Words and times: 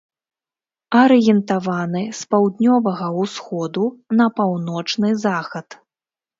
Арыентаваны 1.01 2.01
з 2.21 2.33
паўднёвага 2.33 3.07
усходу 3.27 3.83
на 4.19 4.25
паўночны 4.43 5.09
захад. 5.29 5.67